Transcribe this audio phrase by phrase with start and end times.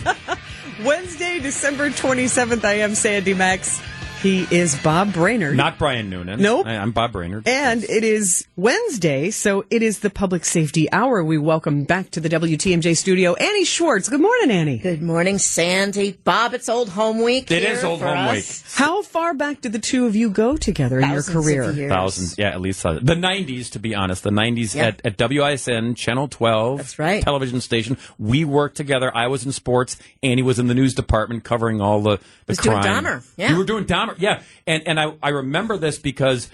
[0.84, 2.62] Wednesday, December 27th.
[2.62, 3.80] I am Sandy Max.
[4.22, 5.56] He is Bob Brainerd.
[5.56, 6.42] Not Brian Noonan.
[6.42, 6.66] Nope.
[6.66, 7.48] I, am Bob Brainerd.
[7.48, 11.24] And it is Wednesday, so it is the Public Safety Hour.
[11.24, 14.10] We welcome back to the WTMJ studio Annie Schwartz.
[14.10, 14.76] Good morning, Annie.
[14.76, 16.12] Good morning, Sandy.
[16.12, 17.50] Bob, it's Old Home Week.
[17.50, 18.34] It here is Old for Home us.
[18.34, 18.72] Week.
[18.74, 21.62] How far back did the two of you go together Thousands in your career?
[21.62, 21.90] Of years.
[21.90, 23.70] Thousands, yeah, at least uh, the '90s.
[23.70, 24.88] To be honest, the '90s Yeah.
[24.88, 26.76] at, at WISN Channel 12.
[26.76, 27.22] That's right.
[27.22, 27.96] Television station.
[28.18, 29.10] We worked together.
[29.16, 29.96] I was in sports.
[30.22, 32.82] Annie was in the news department covering all the the Was doing.
[32.82, 33.50] Dahmer, yeah.
[33.50, 34.09] you were doing Dahmer.
[34.18, 36.50] Yeah, and and I I remember this because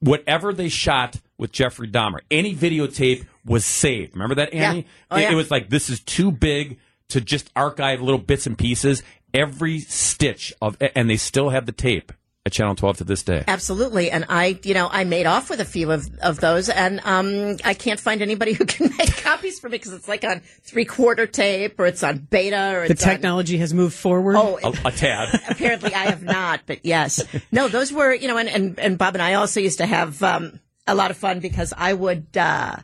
[0.00, 4.14] whatever they shot with Jeffrey Dahmer, any videotape was saved.
[4.14, 4.70] Remember that, Yeah.
[4.70, 4.86] Annie?
[5.10, 5.32] Oh, it, yeah.
[5.32, 6.78] it was like this is too big
[7.08, 9.02] to just archive little bits and pieces.
[9.32, 12.12] Every stitch of, and they still have the tape
[12.46, 13.44] at Channel 12 to this day.
[13.46, 14.10] Absolutely.
[14.10, 17.56] And I, you know, I made off with a few of, of those and, um,
[17.64, 20.86] I can't find anybody who can make copies for me because it's like on three
[20.86, 24.36] quarter tape or it's on beta or The it's on- technology has moved forward.
[24.36, 25.38] Oh, A, a tad.
[25.50, 27.22] apparently I have not, but yes.
[27.52, 30.22] No, those were, you know, and, and, and Bob and I also used to have,
[30.22, 32.76] um, a lot of fun because I would, uh,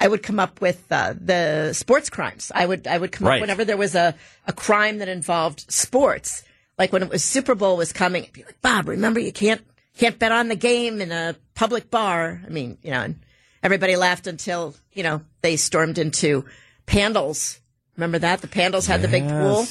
[0.00, 2.50] I would come up with, uh, the sports crimes.
[2.52, 3.36] I would, I would come Right.
[3.36, 4.16] up whenever there was a,
[4.48, 6.42] a crime that involved sports.
[6.78, 9.60] Like when it was Super Bowl was coming, I'd be like, Bob, remember you can't,
[9.96, 12.40] can't bet on the game in a public bar.
[12.44, 13.20] I mean, you know, and
[13.62, 16.44] everybody laughed until, you know, they stormed into
[16.86, 17.60] Pandl's.
[17.96, 18.40] Remember that?
[18.40, 19.66] The Pandl's had the big pool.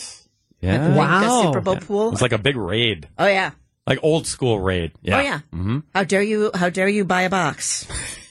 [0.62, 0.88] Yeah.
[0.88, 1.42] Big, Wow.
[1.52, 2.12] Super Bowl pool.
[2.14, 3.52] It's like a big raid, Oh yeah.
[3.86, 4.94] like old school raid.
[5.02, 5.18] Yeah.
[5.18, 5.40] Oh yeah.
[5.54, 5.80] Mm-hmm.
[5.94, 6.52] How dare you?
[6.56, 7.86] How dare you buy a box?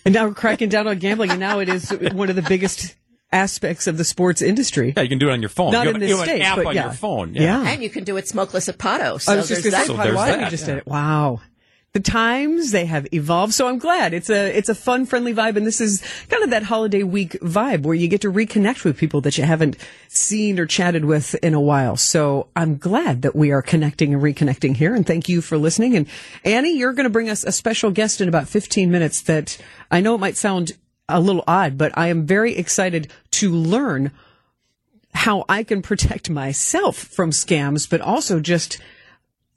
[0.07, 2.97] And now we're cracking down on gambling, and now it is one of the biggest
[3.33, 4.93] aspects of the sports industry.
[4.97, 5.73] Yeah, you can do it on your phone.
[5.73, 6.85] Not you have, in this you have States, an app but on yeah.
[6.85, 7.35] your phone.
[7.35, 7.63] Yeah.
[7.67, 9.21] And you can do it smokeless at Pato.
[9.21, 9.87] So I was just there's going to say, that.
[9.87, 10.75] So there's Why that, you just yeah.
[10.75, 10.87] did it.
[10.87, 11.41] Wow.
[11.93, 15.57] The times they have evolved, so I'm glad it's a it's a fun, friendly vibe,
[15.57, 18.97] and this is kind of that holiday week vibe where you get to reconnect with
[18.97, 19.77] people that you haven't
[20.09, 21.99] seen or chatted with in a while.
[21.99, 25.95] So I'm glad that we are connecting and reconnecting here, and thank you for listening.
[25.95, 26.07] And
[26.47, 29.21] Annie, you're going to bring us a special guest in about 15 minutes.
[29.21, 29.59] That
[29.91, 30.73] I know it might sound
[31.09, 34.13] a little odd, but I am very excited to learn
[35.15, 38.79] how I can protect myself from scams, but also just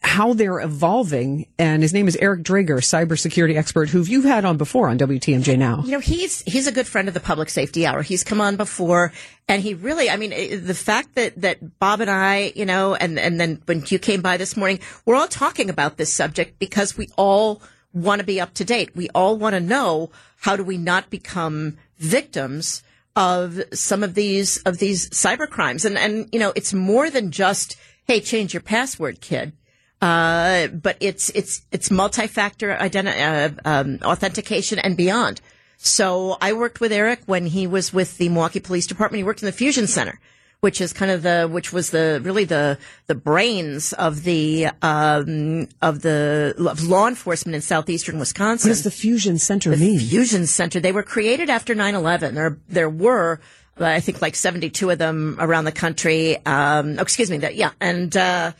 [0.06, 1.48] how they're evolving.
[1.58, 5.58] And his name is Eric Drager, cybersecurity expert, who you've had on before on WTMJ
[5.58, 5.82] Now.
[5.84, 8.02] You know, he's he's a good friend of the Public Safety Hour.
[8.02, 9.12] He's come on before,
[9.48, 10.30] and he really, I mean,
[10.66, 14.22] the fact that that Bob and I, you know, and and then when you came
[14.22, 17.62] by this morning, we're all talking about this subject because we all
[17.96, 18.96] want to be up to date.
[18.96, 20.12] We all want to know
[20.42, 22.84] how do we not become victims
[23.16, 27.32] of some of these of these cyber crimes, and and you know, it's more than
[27.32, 29.54] just hey, change your password, kid.
[30.02, 35.42] Uh, but it's it's it's multi-factor identi- uh, um, authentication and beyond.
[35.78, 39.20] So I worked with Eric when he was with the Milwaukee Police Department.
[39.20, 40.20] He worked in the Fusion Center,
[40.66, 45.68] which is kind of the which was the really the the brains of the um,
[45.80, 48.70] of the of law enforcement in southeastern Wisconsin.
[48.70, 50.00] What does the Fusion Center mean?
[50.00, 50.80] Fusion Center.
[50.80, 52.34] They were created after 9-11.
[52.34, 53.40] There, there were,
[53.78, 56.38] I think, like 72 of them around the country.
[56.48, 57.38] Um, oh, excuse me.
[57.38, 57.72] That, yeah.
[57.80, 58.54] And, uh,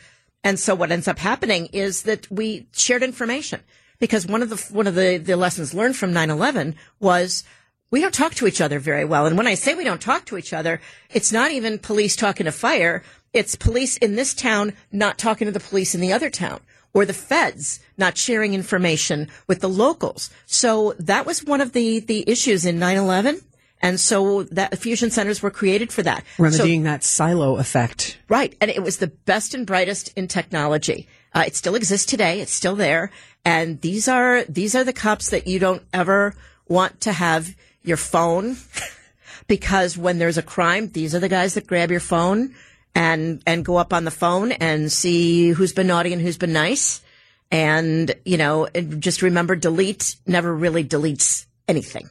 [0.44, 3.60] and so what ends up happening is that we shared information
[3.98, 7.42] because one of the, one of the, the lessons learned from 9-11 was
[7.90, 9.26] we don't talk to each other very well.
[9.26, 10.80] And when I say we don't talk to each other,
[11.10, 13.02] it's not even police talking to fire.
[13.32, 16.60] It's police in this town not talking to the police in the other town
[16.92, 20.30] or the feds not sharing information with the locals.
[20.46, 23.42] So that was one of the, the issues in 9-11.
[23.82, 26.24] And so that fusion centers were created for that.
[26.38, 28.18] So- Remedying that silo effect.
[28.28, 28.56] Right.
[28.60, 31.06] And it was the best and brightest in technology.
[31.34, 32.40] Uh, it still exists today.
[32.40, 33.10] It's still there.
[33.44, 36.34] And these are, these are the cops that you don't ever
[36.66, 37.54] want to have
[37.86, 38.56] your phone
[39.46, 42.54] because when there's a crime, these are the guys that grab your phone
[42.94, 46.52] and, and go up on the phone and see who's been naughty and who's been
[46.52, 47.02] nice.
[47.50, 48.68] And, you know,
[48.98, 52.10] just remember delete never really deletes anything.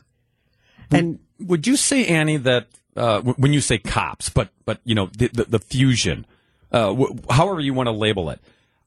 [0.91, 5.07] And Would you say, Annie, that uh, when you say cops, but but you know
[5.17, 6.25] the the, the fusion,
[6.71, 8.39] uh, w- however you want to label it,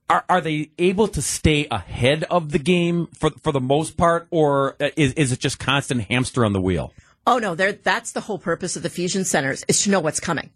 [0.09, 4.27] are are they able to stay ahead of the game for for the most part,
[4.31, 6.93] or uh, is is it just constant hamster on the wheel?
[7.27, 10.51] Oh no, that's the whole purpose of the fusion centers is to know what's coming.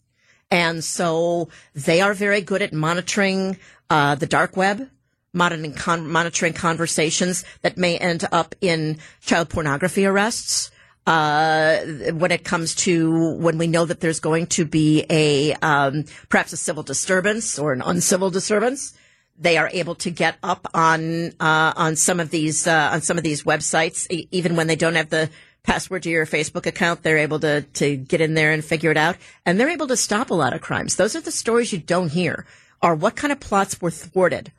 [0.51, 3.59] And so they are very good at monitoring
[3.89, 4.89] uh, the dark web,
[5.33, 10.71] monitoring, con- monitoring conversations that may end up in child pornography arrests.
[11.05, 11.79] Uh,
[12.13, 16.53] when it comes to when we know that there's going to be a um, perhaps
[16.53, 18.95] a civil disturbance or an uncivil disturbance,
[19.43, 23.19] they are able to get up on uh, on some of these uh, on some
[23.19, 25.31] of these websites, even when they don't have the
[25.63, 27.03] password to your Facebook account.
[27.03, 29.97] They're able to to get in there and figure it out, and they're able to
[29.97, 30.97] stop a lot of crimes.
[30.97, 32.47] Those are the stories you don't hear.
[32.81, 34.53] Are what kind of plots were thwarted?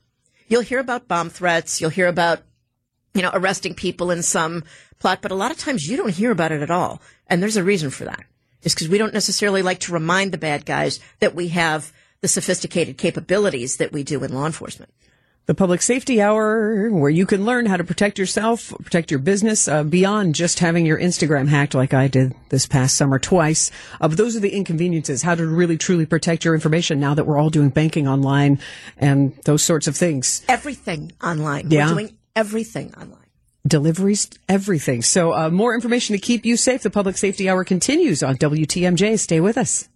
[0.47, 1.81] You'll hear about bomb threats.
[1.81, 2.41] You'll hear about
[3.13, 4.63] you know arresting people in some
[4.99, 7.57] plot, but a lot of times you don't hear about it at all, and there's
[7.57, 8.25] a reason for that.
[8.61, 11.91] It's because we don't necessarily like to remind the bad guys that we have
[12.23, 14.89] the sophisticated capabilities that we do in law enforcement.
[15.45, 19.67] The Public Safety Hour, where you can learn how to protect yourself, protect your business,
[19.67, 23.71] uh, beyond just having your Instagram hacked like I did this past summer twice.
[23.99, 27.25] Uh, but those are the inconveniences, how to really truly protect your information now that
[27.25, 28.57] we're all doing banking online
[28.97, 30.45] and those sorts of things.
[30.47, 31.69] Everything online.
[31.71, 31.87] Yeah.
[31.87, 33.19] We're doing everything online.
[33.67, 35.01] Deliveries, everything.
[35.01, 36.83] So, uh, more information to keep you safe.
[36.83, 39.19] The Public Safety Hour continues on WTMJ.
[39.19, 39.89] Stay with us.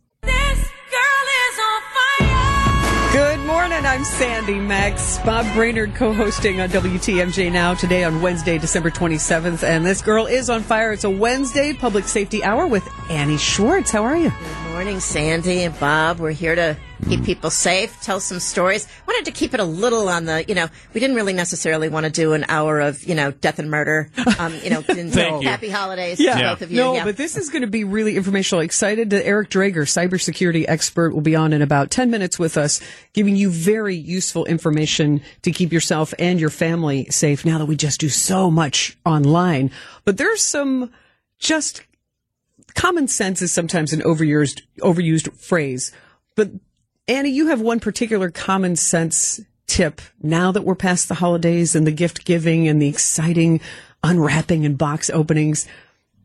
[3.97, 5.17] I'm Sandy Max.
[5.25, 9.63] Bob Brainerd co-hosting on WTMJ now today on Wednesday, December 27th.
[9.63, 10.91] And this girl is on fire.
[10.93, 13.89] It's a Wednesday public safety hour with Annie Schwartz.
[13.89, 14.31] How are you?
[14.77, 16.19] Good morning, Sandy and Bob.
[16.19, 16.77] We're here to
[17.09, 18.87] keep people safe, tell some stories.
[19.07, 22.03] Wanted to keep it a little on the, you know, we didn't really necessarily want
[22.05, 24.11] to do an hour of, you know, death and murder.
[24.37, 25.49] Um, you know, Thank you.
[25.49, 26.77] happy holidays to both of you.
[26.77, 27.05] No, Yeah.
[27.05, 28.61] but this is going to be really informational.
[28.61, 32.79] Excited that Eric Drager, cybersecurity expert, will be on in about 10 minutes with us,
[33.13, 37.75] giving you very useful information to keep yourself and your family safe now that we
[37.75, 39.71] just do so much online.
[40.05, 40.91] But there's some
[41.39, 41.81] just
[42.75, 45.91] common sense is sometimes an overused, overused phrase.
[46.35, 46.51] But
[47.07, 51.85] Annie, you have one particular common sense tip now that we're past the holidays and
[51.85, 53.59] the gift giving and the exciting
[54.03, 55.67] unwrapping and box openings,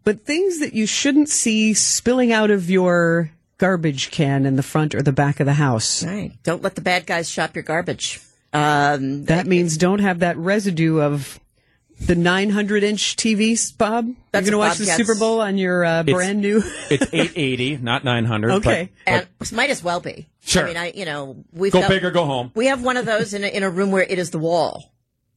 [0.05, 4.95] but things that you shouldn't see spilling out of your garbage can in the front
[4.95, 6.05] or the back of the house.
[6.05, 6.33] Right.
[6.43, 8.21] Don't let the bad guys shop your garbage.
[8.53, 11.41] Um, That means don't have that residue of
[12.01, 14.15] the 900 inch TVs, Bob.
[14.33, 14.97] That's You're going to watch Bob the gets.
[14.97, 16.63] Super Bowl on your uh, It's- brand new.
[16.91, 18.51] It's 880, not 900.
[18.55, 18.91] Okay.
[19.07, 20.29] but- and might as well be.
[20.45, 20.65] Sure.
[20.65, 22.51] I mean, I, you know, we've Go got, big or go home.
[22.55, 24.93] We have one of those in a, in a room where it is the wall.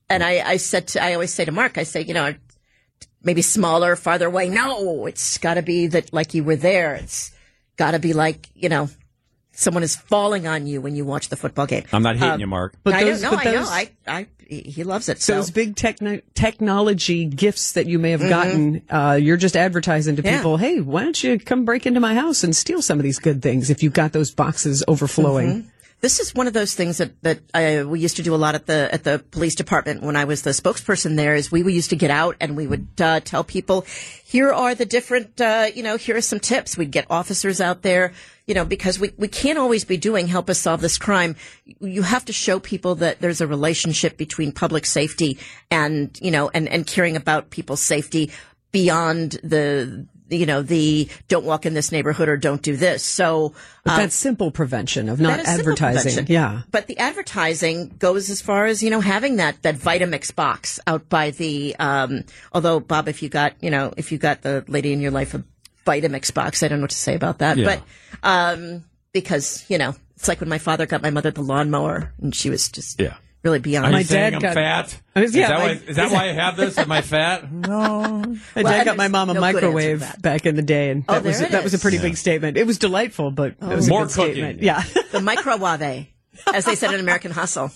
[0.10, 2.34] And I, I said to, I always say to Mark, I say, you know,
[3.24, 4.50] maybe smaller, farther away.
[4.50, 6.96] No, it's got to be that like you were there.
[6.96, 7.31] It's
[7.78, 8.90] got to be like, you know,
[9.56, 11.84] someone is falling on you when you watch the football game.
[11.92, 12.75] I'm not hating you, Mark.
[12.84, 13.38] But I those- don't know.
[13.38, 13.66] but I know.
[13.68, 15.19] I, I, he loves it.
[15.22, 20.16] So those big techno- technology gifts that you may have gotten, uh, you're just advertising
[20.18, 20.28] to Mm-hmm.
[20.31, 20.38] Yeah.
[20.38, 23.19] people, hey, why don't you come break into my house and steal some of these
[23.19, 25.48] good things if you've got those boxes overflowing?
[25.50, 25.68] Mm-hmm.
[26.02, 28.54] This is one of those things that that I, we used to do a lot
[28.54, 31.34] at the at the police department when I was the spokesperson there.
[31.36, 33.86] Is we, we used to get out and we would uh, tell people,
[34.24, 36.78] here are the different, uh, you know, here are some tips.
[36.78, 38.13] We'd get officers out there,
[38.47, 41.36] you know, because we we can't always be doing help us solve this crime.
[41.80, 45.39] You have to show people that there's a relationship between public safety
[45.71, 48.31] and you know and and caring about people's safety
[48.71, 53.03] beyond the you know the don't walk in this neighborhood or don't do this.
[53.03, 53.53] So.
[53.83, 56.27] But that's simple prevention of not That is simple advertising.
[56.27, 56.61] Yeah.
[56.71, 61.07] But the advertising goes as far as, you know, having that, that Vitamix box out
[61.07, 64.92] by the, um, although Bob, if you got, you know, if you got the lady
[64.92, 65.44] in your life a
[65.85, 67.57] Vitamix box, I don't know what to say about that.
[67.57, 67.80] Yeah.
[68.21, 72.11] But, um, because, you know, it's like when my father got my mother the lawnmower
[72.21, 73.15] and she was just Yeah.
[73.44, 73.85] really beyond.
[73.87, 74.97] Are My you saying dad I'm got- fat?
[75.15, 76.77] I was- is, yeah, that my- why, is that why I have this?
[76.77, 77.51] Am I fat?
[77.51, 78.01] No.
[78.56, 80.61] My Well, dad got my mom a no good answer to microwave back in the
[80.63, 81.81] day, and Oh, that was that was a is.
[81.81, 82.57] pretty big statement.
[82.57, 84.33] It was delightful, but it was More a good cooking.
[84.33, 84.63] statement.
[84.63, 86.07] Yeah, the microwave,
[86.54, 87.71] as they said in American Hustle.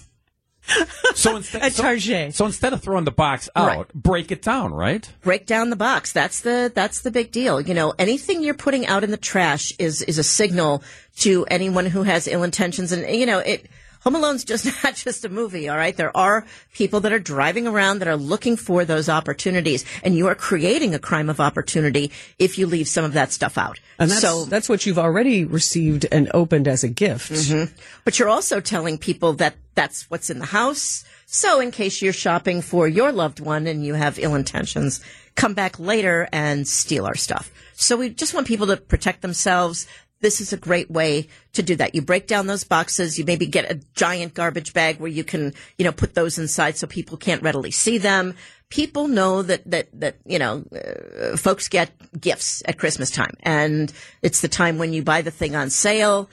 [1.16, 3.94] So instead, At so, so instead of throwing the box out, Right.
[3.94, 5.10] break it down, right?
[5.22, 6.12] break down the box.
[6.12, 7.60] That's the that's the big deal.
[7.60, 10.84] You know, anything you're putting out in the trash is is a signal
[11.18, 12.92] to anyone who has ill intentions.
[12.92, 13.66] And you know, it
[14.02, 15.70] Home Alone's just not just a movie.
[15.70, 19.86] All right, there are people that are driving around that are looking for those opportunities,
[20.04, 23.58] and you are creating a crime of opportunity if you leave some of that stuff
[23.58, 23.80] out.
[23.98, 27.32] and that's so that's what you've already received and opened as a gift.
[27.32, 27.74] Mm-hmm.
[28.06, 31.06] but you're also telling people that that's what's in the house.
[31.26, 35.00] So in case you're shopping for your loved one and you have ill intentions,
[35.36, 37.52] come back later and steal our stuff.
[37.74, 39.86] So we just want people to protect themselves.
[40.22, 41.96] This is a great way to do that.
[41.96, 43.18] You break down those boxes.
[43.18, 46.78] You maybe get a giant garbage bag where you can, you know, put those inside
[46.78, 48.36] so people can't readily see them.
[48.70, 53.92] People know that, that, that, you know, uh, folks get gifts at Christmas time and
[54.22, 56.30] it's the time when you buy the thing on sale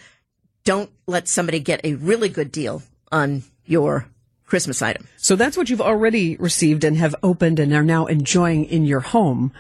[0.67, 4.07] don't let somebody get a really good deal on your
[4.45, 5.09] Christmas item.
[5.17, 9.01] So that's what you've already received and have opened and are now enjoying in your
[9.01, 9.53] home.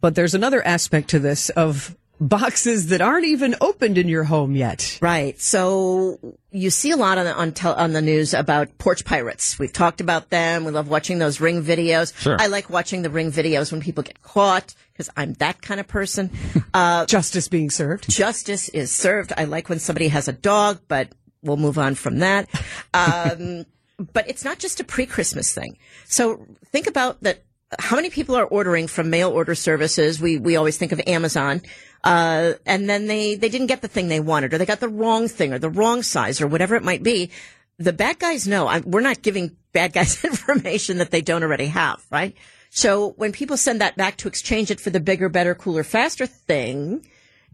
[0.00, 4.54] But there's another aspect to this of boxes that aren't even opened in your home
[4.54, 4.98] yet.
[5.00, 5.40] Right.
[5.40, 9.58] So you see a lot on the, on, tel- on the news about porch pirates.
[9.58, 10.64] We've talked about them.
[10.64, 12.14] We love watching those ring videos.
[12.16, 12.36] Sure.
[12.38, 15.88] I like watching the ring videos when people get caught because I'm that kind of
[15.88, 16.30] person.
[16.72, 18.08] Uh, Justice being served.
[18.08, 19.32] justice is served.
[19.36, 21.08] I like when somebody has a dog, but
[21.42, 22.48] we'll move on from that.
[22.94, 23.64] Um,
[24.12, 25.78] but it's not just a pre-Christmas thing.
[26.04, 27.42] So think about that.
[27.78, 30.20] How many people are ordering from mail order services?
[30.20, 31.62] We, we always think of Amazon.
[32.02, 34.88] Uh, and then they, they didn't get the thing they wanted or they got the
[34.88, 37.30] wrong thing or the wrong size or whatever it might be.
[37.78, 41.66] The bad guys know I, we're not giving bad guys information that they don't already
[41.66, 42.34] have, right?
[42.70, 46.26] So when people send that back to exchange it for the bigger, better, cooler, faster
[46.26, 47.06] thing,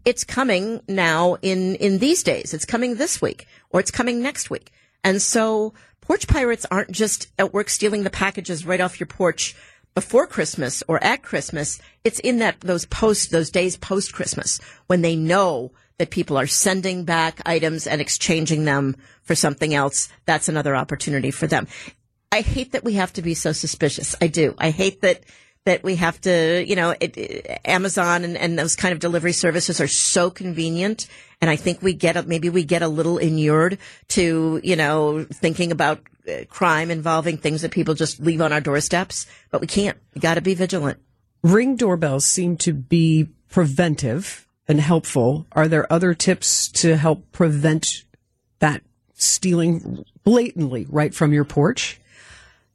[0.05, 2.53] it's coming now in, in these days.
[2.53, 4.71] It's coming this week or it's coming next week.
[5.03, 9.55] And so porch pirates aren't just at work stealing the packages right off your porch
[9.97, 11.81] before Christmas or at Christmas.
[12.03, 16.45] It's in that, those post, those days post Christmas when they know that people are
[16.45, 20.07] sending back items and exchanging them for something else.
[20.27, 21.67] That's another opportunity for them.
[22.31, 24.15] I hate that we have to be so suspicious.
[24.21, 24.53] I do.
[24.59, 25.23] I hate that
[25.67, 29.81] that we have to, you know, it, Amazon and, and those kind of delivery services
[29.81, 31.07] are so convenient.
[31.41, 33.77] And I think we get, maybe we get a little inured
[34.09, 38.61] to, you know, thinking about uh, crime involving things that people just leave on our
[38.61, 39.97] doorsteps, but we can't.
[40.15, 40.99] We got to be vigilant.
[41.43, 45.47] Ring doorbells seem to be preventive and helpful.
[45.51, 48.05] Are there other tips to help prevent
[48.59, 48.83] that
[49.15, 51.99] stealing blatantly right from your porch?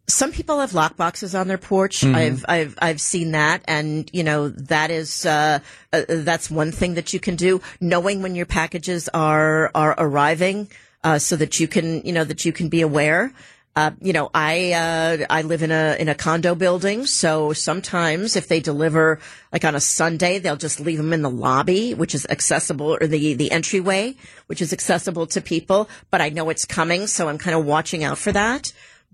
[0.09, 2.05] Some people have lock boxes on their porch.
[2.05, 5.61] I've I've I've seen that, and you know that is uh,
[5.93, 7.61] uh, that's one thing that you can do.
[7.81, 10.69] Knowing when your packages are are arriving,
[11.05, 13.33] uh, so that you can you know that you can be aware.
[13.75, 18.37] Uh, you know, I uh, I live in a in a condo building, so sometimes
[18.37, 19.19] if they deliver
[19.51, 23.07] like on a Sunday, they'll just leave them in the lobby, which is accessible, or
[23.07, 24.15] the the entryway,
[24.47, 25.89] which is accessible to people.
[26.11, 28.73] But I know it's coming, so I'm kind of watching out for that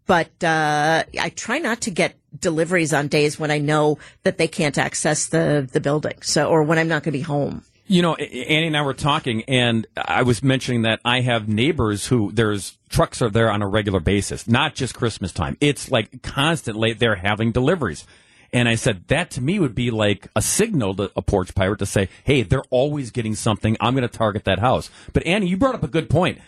[0.09, 4.49] but uh, I try not to get deliveries on days when I know that they
[4.49, 7.63] can't access the the building, so or when I'm not going to be home.
[7.87, 12.07] You know, Annie and I were talking, and I was mentioning that I have neighbors
[12.07, 15.57] who there's trucks are there on a regular basis, not just Christmas time.
[15.61, 18.05] It's like constantly they're having deliveries.
[18.53, 21.81] And I said that to me would be like a signal to a porch pirate
[21.81, 23.77] to say, "Hey, they're always getting something.
[23.79, 26.39] I'm going to target that house." But Annie, you brought up a good point.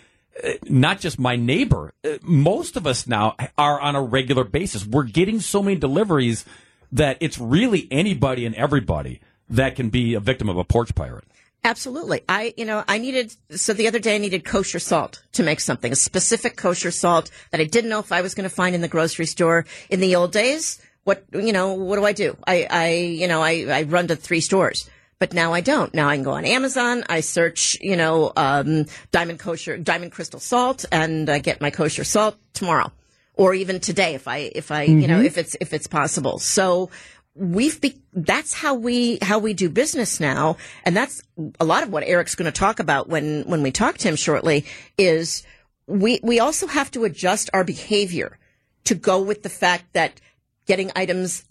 [0.69, 1.93] Not just my neighbor.
[2.05, 4.87] Uh, Most of us now are on a regular basis.
[4.87, 6.45] We're getting so many deliveries
[6.93, 11.25] that it's really anybody and everybody that can be a victim of a porch pirate.
[11.63, 12.23] Absolutely.
[12.29, 15.61] I, you know, I needed, so the other day I needed kosher salt to make
[15.61, 18.75] something, a specific kosher salt that I didn't know if I was going to find
[18.75, 19.67] in the grocery store.
[19.91, 22.37] In the old days, what, you know, what do I do?
[22.47, 24.89] I, I, you know, I, I run to three stores.
[25.21, 25.93] But now I don't.
[25.93, 27.05] Now I can go on Amazon.
[27.09, 32.05] I search, you know, um, diamond kosher, diamond crystal salt, and I get my kosher
[32.05, 32.91] salt tomorrow,
[33.35, 36.39] or even today if I, if I, you know, if it's if it's possible.
[36.39, 36.89] So
[37.35, 41.23] we've be, that's how we how we do business now, and that's
[41.61, 44.17] a lot of what Eric's going to talk about when when we talk to him
[44.17, 44.65] shortly.
[44.97, 45.45] Is
[45.87, 48.39] we we also have to adjust our behavior
[48.85, 50.19] to go with the fact that
[50.67, 51.45] getting items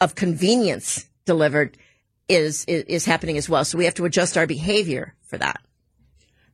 [0.00, 1.78] of convenience delivered
[2.28, 3.64] is, is is happening as well.
[3.64, 5.60] So we have to adjust our behavior for that.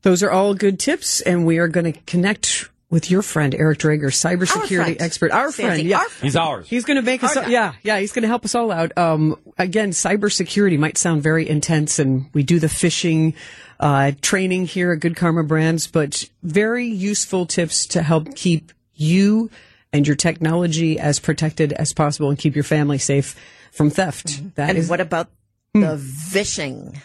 [0.02, 3.80] Those are all good tips, and we are going to connect with your friend Eric
[3.80, 5.02] Drager, cybersecurity friend.
[5.02, 5.32] expert.
[5.32, 5.98] Our Sandy, friend, yeah.
[5.98, 6.22] our friend.
[6.22, 6.68] He's ours.
[6.68, 7.98] He's going to make us, Our yeah, yeah.
[7.98, 8.96] He's going to help us all out.
[8.96, 13.34] Um, again, cybersecurity might sound very intense, and we do the phishing
[13.80, 19.50] uh, training here at Good Karma Brands, but very useful tips to help keep you
[19.92, 23.36] and your technology as protected as possible and keep your family safe
[23.72, 24.54] from theft.
[24.56, 25.28] That And is what about
[25.74, 25.80] Hmm.
[25.82, 27.00] the vishing?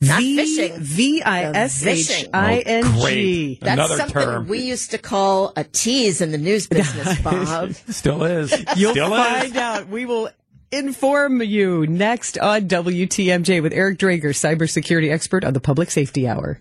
[0.00, 0.76] Not V phishing.
[0.78, 3.60] V I S H I N Oh, great.
[3.60, 4.46] That's Another something term.
[4.46, 7.72] we used to call a tease in the news business, Bob.
[7.88, 8.52] Still is.
[8.76, 9.56] You'll Still find is.
[9.56, 9.88] out.
[9.88, 10.30] We will
[10.70, 16.60] inform you next on WTMJ with Eric Drager, cybersecurity expert on the Public Safety Hour.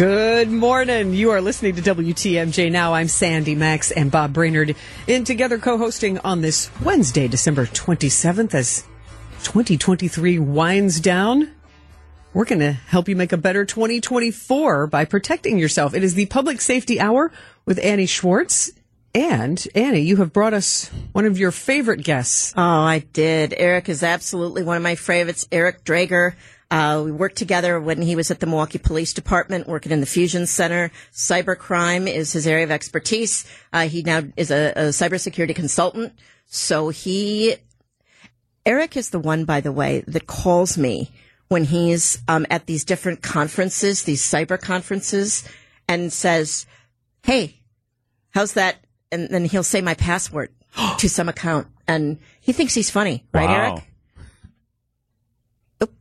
[0.00, 1.12] Good morning.
[1.12, 2.94] You are listening to WTMJ now.
[2.94, 4.74] I'm Sandy Max and Bob Brainerd
[5.06, 8.84] in together co-hosting on this Wednesday, December 27th as
[9.42, 11.50] 2023 winds down.
[12.32, 15.92] We're going to help you make a better 2024 by protecting yourself.
[15.92, 17.30] It is the Public Safety Hour
[17.66, 18.70] with Annie Schwartz.
[19.14, 22.54] And Annie, you have brought us one of your favorite guests.
[22.56, 23.52] Oh, I did.
[23.54, 25.46] Eric is absolutely one of my favorites.
[25.52, 26.36] Eric Drager.
[26.70, 30.06] Uh, we worked together when he was at the Milwaukee Police Department, working in the
[30.06, 30.92] Fusion Center.
[31.12, 33.44] Cybercrime is his area of expertise.
[33.72, 36.12] Uh, he now is a, a cybersecurity consultant.
[36.46, 37.56] So he,
[38.64, 41.10] Eric is the one, by the way, that calls me
[41.48, 45.42] when he's um, at these different conferences, these cyber conferences,
[45.88, 46.66] and says,
[47.24, 47.60] "Hey,
[48.30, 48.76] how's that?"
[49.10, 50.50] And then he'll say my password
[50.98, 53.72] to some account, and he thinks he's funny, right, Wow.
[53.72, 53.89] Eric?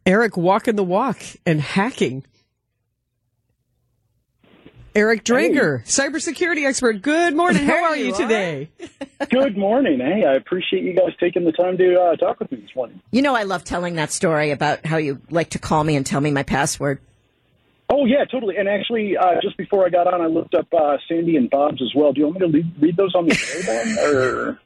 [0.05, 2.25] Eric walking the walk and hacking.
[4.95, 7.01] Eric Drager, cybersecurity expert.
[7.01, 7.63] Good morning.
[7.65, 8.69] How are you, you today?
[9.29, 9.99] Good morning.
[9.99, 12.99] Hey, I appreciate you guys taking the time to uh, talk with me this morning.
[13.11, 16.05] You know, I love telling that story about how you like to call me and
[16.05, 16.99] tell me my password.
[17.87, 18.57] Oh yeah, totally.
[18.57, 21.81] And actually, uh, just before I got on, I looked up uh, Sandy and Bob's
[21.81, 22.11] as well.
[22.11, 24.59] Do you want me to read, read those on the air or?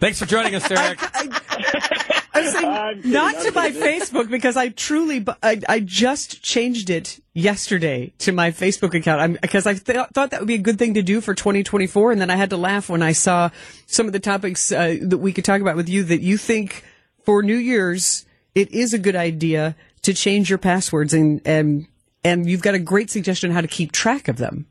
[0.00, 1.00] Thanks for joining us, Eric.
[2.36, 3.70] I'm saying I'm kidding, not I'm to my.
[3.70, 9.66] Facebook because I truly, I, I just changed it yesterday to my Facebook account because
[9.66, 12.12] I th- thought that would be a good thing to do for 2024.
[12.12, 13.50] And then I had to laugh when I saw
[13.86, 16.84] some of the topics uh, that we could talk about with you that you think
[17.24, 18.24] for New Year's,
[18.54, 21.86] it is a good idea to change your passwords and, and,
[22.24, 24.66] and you've got a great suggestion how to keep track of them.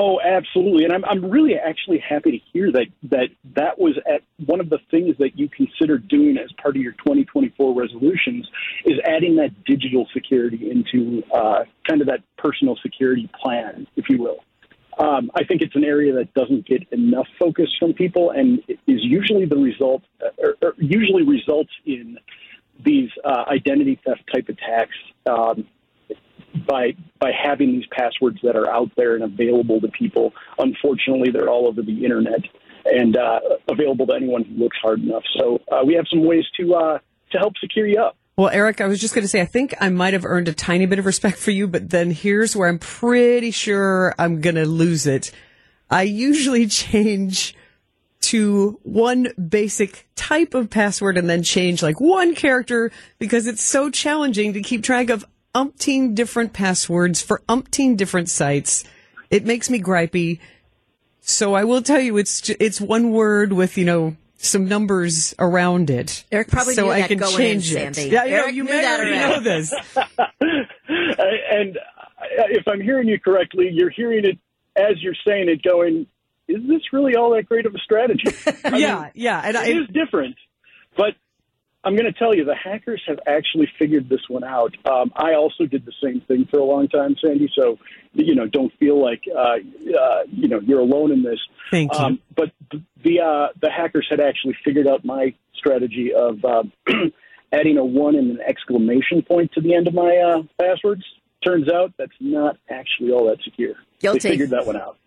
[0.00, 0.84] Oh, absolutely.
[0.84, 4.70] And I'm I'm really actually happy to hear that that that was at one of
[4.70, 8.48] the things that you considered doing as part of your 2024 resolutions
[8.84, 14.18] is adding that digital security into uh, kind of that personal security plan, if you
[14.18, 14.38] will.
[15.00, 19.02] Um, I think it's an area that doesn't get enough focus from people, and is
[19.02, 20.02] usually the result,
[20.38, 22.18] or, or usually results in
[22.84, 24.96] these uh, identity theft type attacks.
[25.28, 25.66] Um,
[26.66, 30.32] by by having these passwords that are out there and available to people.
[30.58, 32.40] Unfortunately, they're all over the internet
[32.84, 35.24] and uh, available to anyone who looks hard enough.
[35.36, 36.98] So uh, we have some ways to uh,
[37.32, 38.16] to help secure you up.
[38.36, 40.52] Well, Eric, I was just going to say, I think I might have earned a
[40.52, 44.54] tiny bit of respect for you, but then here's where I'm pretty sure I'm going
[44.54, 45.32] to lose it.
[45.90, 47.56] I usually change
[48.20, 53.90] to one basic type of password and then change like one character because it's so
[53.90, 58.84] challenging to keep track of umpteen different passwords for umpteen different sites.
[59.30, 60.40] It makes me gripey.
[61.20, 65.90] So I will tell you, it's it's one word with you know some numbers around
[65.90, 66.24] it.
[66.30, 67.94] Eric probably so knew I that can going in, change it.
[67.94, 68.10] Sandy.
[68.10, 69.34] Yeah, you, know, you may that already already.
[69.34, 69.74] know this.
[70.88, 71.78] and
[72.50, 74.38] if I'm hearing you correctly, you're hearing it
[74.76, 76.06] as you're saying it, going,
[76.46, 78.30] "Is this really all that great of a strategy?"
[78.64, 80.36] I mean, yeah, yeah, and I, it is different,
[80.96, 81.14] but
[81.84, 84.74] I'm going to tell you, the hackers have actually figured this one out.
[84.84, 87.50] Um, I also did the same thing for a long time, Sandy.
[87.54, 87.78] So,
[88.14, 91.38] you know, don't feel like uh, uh, you know you're alone in this.
[91.70, 91.98] Thank you.
[91.98, 96.64] Um, but th- the uh, the hackers had actually figured out my strategy of uh,
[97.52, 101.04] adding a one and an exclamation point to the end of my uh, passwords.
[101.44, 103.74] Turns out that's not actually all that secure.
[104.00, 104.18] Guilty.
[104.18, 104.98] They figured that one out.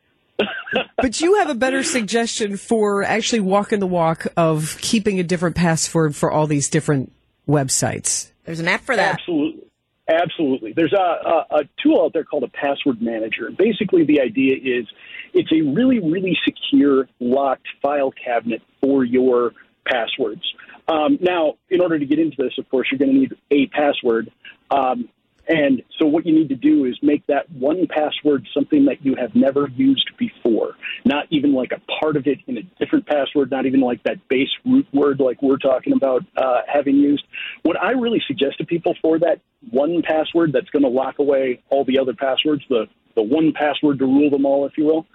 [0.98, 5.56] But you have a better suggestion for actually walking the walk of keeping a different
[5.56, 7.12] password for all these different
[7.48, 8.32] websites.
[8.46, 9.20] There's an app for that.
[9.20, 9.64] Absolutely.
[10.08, 10.74] Absolutely.
[10.74, 13.48] There's a, a, a tool out there called a password manager.
[13.48, 14.86] And basically, the idea is
[15.34, 19.54] it's a really, really secure, locked file cabinet for your
[19.86, 20.42] passwords.
[20.88, 23.68] Um, now, in order to get into this, of course, you're going to need a
[23.68, 24.32] password.
[24.70, 25.08] Um,
[25.48, 29.16] and so, what you need to do is make that one password something that you
[29.16, 33.50] have never used before, not even like a part of it in a different password,
[33.50, 37.24] not even like that base root word like we're talking about uh, having used.
[37.64, 41.62] What I really suggest to people for that one password that's going to lock away
[41.70, 45.08] all the other passwords, the, the one password to rule them all, if you will,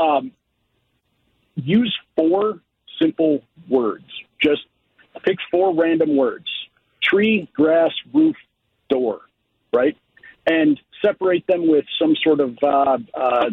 [0.00, 0.30] um,
[1.56, 2.60] use four
[3.00, 4.04] simple words.
[4.40, 4.62] Just
[5.24, 6.46] pick four random words
[7.02, 8.36] tree, grass, roof,
[8.88, 9.22] door,
[9.74, 9.96] right?
[10.46, 13.50] And separate them with some sort of uh, uh,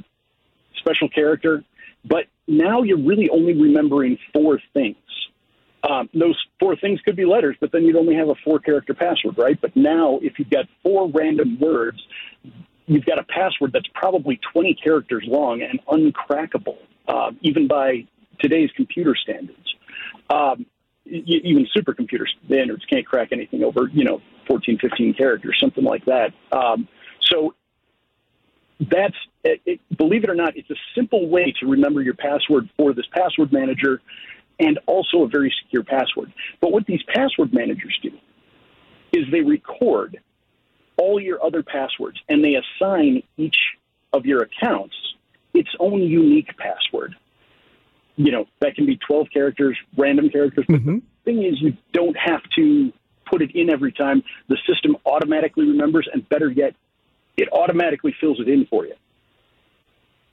[0.78, 1.64] special character.
[2.06, 4.98] But now you're really only remembering four things.
[5.88, 8.94] Um, those four things could be letters, but then you'd only have a four character
[8.94, 9.60] password, right?
[9.60, 12.02] But now, if you've got four random words,
[12.86, 16.78] you've got a password that's probably 20 characters long and uncrackable,
[17.08, 18.06] uh, even by
[18.40, 19.76] today's computer standards.
[20.30, 20.66] Um,
[21.10, 26.32] even supercomputer standards can't crack anything over, you know, 14, 15 characters, something like that.
[26.52, 26.88] Um,
[27.22, 27.54] so
[28.80, 32.70] that's, it, it, believe it or not, it's a simple way to remember your password
[32.78, 34.02] for this password manager
[34.60, 36.34] and also a very secure password.
[36.62, 38.12] But what these password managers do
[39.12, 40.20] is they record
[40.98, 43.58] all your other passwords and they assign each
[44.14, 44.96] of your accounts
[45.54, 47.16] its own unique password.
[48.20, 50.66] You know, that can be 12 characters, random characters.
[50.68, 52.92] But the thing is, you don't have to
[53.30, 54.22] put it in every time.
[54.50, 56.76] The system automatically remembers, and better yet,
[57.38, 58.94] it automatically fills it in for you.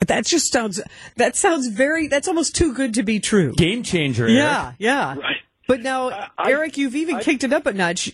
[0.05, 0.81] That just sounds
[1.15, 3.53] that sounds very that's almost too good to be true.
[3.53, 4.27] Game changer.
[4.29, 4.75] Yeah, Eric.
[4.79, 5.15] yeah.
[5.15, 5.35] Right.
[5.67, 8.11] But now, I- Eric, you've even I- kicked it up a notch.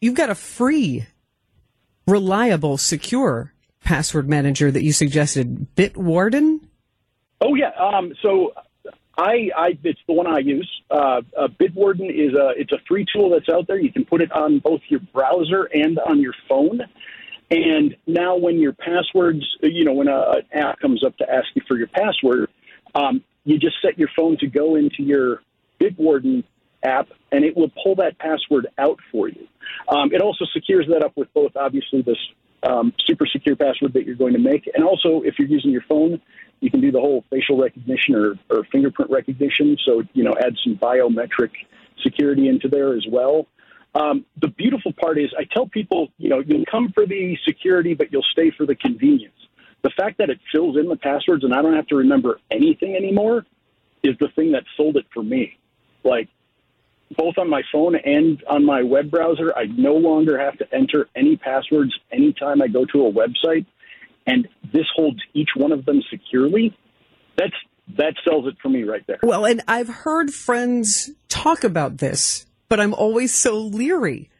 [0.00, 1.06] You've got a free,
[2.06, 3.52] reliable, secure
[3.84, 6.60] password manager that you suggested, Bitwarden.
[7.40, 7.70] Oh yeah.
[7.78, 8.52] Um, so
[9.16, 10.70] I, I, it's the one I use.
[10.90, 13.78] Uh, uh, Bitwarden is a, it's a free tool that's out there.
[13.78, 16.80] You can put it on both your browser and on your phone.
[17.50, 21.46] And now, when your passwords, you know, when a, an app comes up to ask
[21.54, 22.48] you for your password,
[22.94, 25.42] um, you just set your phone to go into your
[25.80, 26.42] Bitwarden
[26.82, 29.46] app, and it will pull that password out for you.
[29.88, 32.18] Um, it also secures that up with both, obviously, this
[32.64, 35.84] um, super secure password that you're going to make, and also if you're using your
[35.88, 36.20] phone,
[36.60, 39.76] you can do the whole facial recognition or, or fingerprint recognition.
[39.84, 41.50] So you know, add some biometric
[42.02, 43.46] security into there as well.
[43.94, 47.94] Um, the beautiful part is, I tell people, you know, you'll come for the security,
[47.94, 49.34] but you'll stay for the convenience.
[49.82, 52.96] The fact that it fills in the passwords and I don't have to remember anything
[52.96, 53.44] anymore
[54.02, 55.58] is the thing that sold it for me.
[56.02, 56.28] Like,
[57.16, 61.08] both on my phone and on my web browser, I no longer have to enter
[61.14, 63.66] any passwords anytime I go to a website,
[64.26, 66.76] and this holds each one of them securely.
[67.36, 67.54] That's
[67.96, 69.18] that sells it for me right there.
[69.22, 74.30] Well, and I've heard friends talk about this, but I'm always so leery.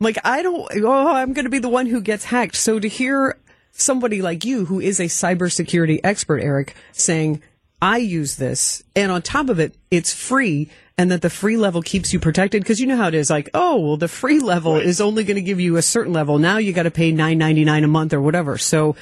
[0.00, 2.56] Like, I don't, oh, I'm going to be the one who gets hacked.
[2.56, 3.38] So to hear
[3.72, 7.42] somebody like you, who is a cybersecurity expert, Eric, saying,
[7.82, 11.82] I use this, and on top of it, it's free, and that the free level
[11.82, 13.28] keeps you protected, because you know how it is.
[13.28, 16.38] Like, oh, well, the free level is only going to give you a certain level.
[16.38, 18.58] Now you got to pay nine ninety nine a month or whatever.
[18.58, 18.94] So,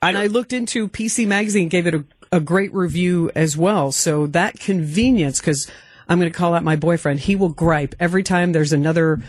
[0.00, 3.92] and I looked into PC Magazine, gave it a, a great review as well.
[3.92, 5.70] So that convenience, because
[6.08, 9.20] I'm going to call out my boyfriend, he will gripe every time there's another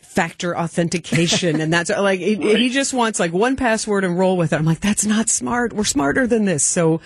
[0.00, 4.54] factor authentication, and that's like it, he just wants like one password and roll with
[4.54, 4.56] it.
[4.56, 5.74] I'm like, that's not smart.
[5.74, 6.64] We're smarter than this.
[6.64, 7.02] So.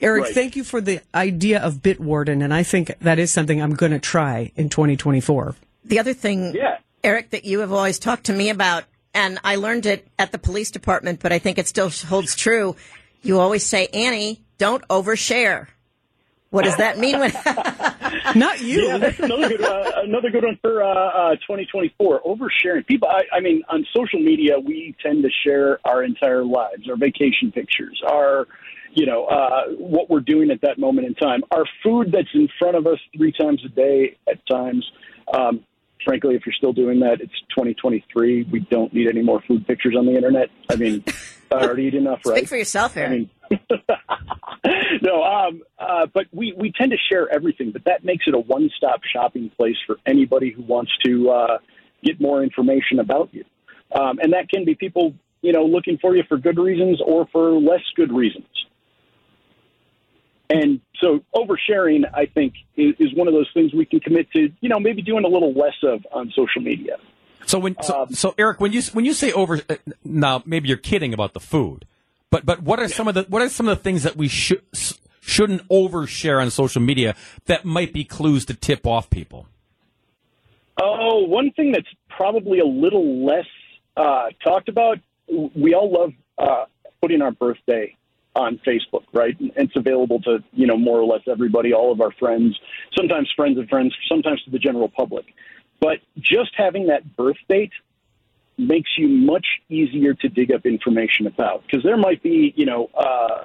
[0.00, 0.34] Eric, Right.
[0.34, 3.92] thank you for the idea of Bitwarden, and I think that is something I'm going
[3.92, 5.54] to try in 2024.
[5.84, 6.78] The other thing, Yeah.
[7.02, 10.38] Eric, that you have always talked to me about, and I learned it at the
[10.38, 12.76] police department, but I think it still holds true.
[13.22, 15.68] You always say, Annie, don't overshare.
[16.50, 17.18] What does that mean?
[17.18, 17.32] When
[18.34, 18.86] Not you.
[18.88, 22.22] Yeah, that's another good uh, another good one for uh, uh, 2024.
[22.22, 23.08] Oversharing people.
[23.08, 27.50] I, I mean, on social media, we tend to share our entire lives, our vacation
[27.52, 28.46] pictures, our
[28.96, 32.48] you know uh, what we're doing at that moment in time, our food that's in
[32.58, 34.84] front of us three times a day at times.
[35.32, 35.64] Um,
[36.04, 38.48] frankly, if you're still doing that, it's 2023.
[38.50, 40.48] We don't need any more food pictures on the internet.
[40.70, 41.04] I mean,
[41.52, 42.38] I already eat enough, right?
[42.38, 43.10] Speak for yourself, Eric.
[43.10, 43.30] I mean,
[45.02, 48.38] no, um, uh, but we, we tend to share everything, but that makes it a
[48.38, 51.58] one stop shopping place for anybody who wants to uh,
[52.02, 53.44] get more information about you.
[53.94, 57.26] Um, and that can be people, you know, looking for you for good reasons or
[57.32, 58.46] for less good reasons.
[60.48, 64.50] And so oversharing, I think, is, is one of those things we can commit to,
[64.60, 66.96] you know, maybe doing a little less of on social media.
[67.46, 70.68] So when so, Um, so Eric, when you when you say over uh, now, maybe
[70.68, 71.84] you're kidding about the food,
[72.30, 74.28] but but what are some of the what are some of the things that we
[74.28, 74.62] should
[75.20, 77.14] shouldn't overshare on social media
[77.46, 79.46] that might be clues to tip off people?
[80.80, 83.46] Oh, one thing that's probably a little less
[83.96, 84.98] uh, talked about.
[85.28, 86.64] We all love uh,
[87.00, 87.96] putting our birthday
[88.36, 89.38] on Facebook, right?
[89.40, 92.58] And it's available to you know more or less everybody, all of our friends,
[92.96, 95.24] sometimes friends of friends, sometimes to the general public.
[95.80, 97.72] But just having that birth date
[98.58, 102.90] makes you much easier to dig up information about because there might be you know
[102.94, 103.42] uh,